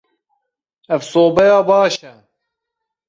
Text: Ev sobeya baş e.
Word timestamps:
Ev 0.93 1.01
sobeya 1.11 1.59
baş 1.67 1.95
e. 2.13 2.15